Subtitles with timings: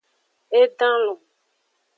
[0.59, 1.19] E dan lon.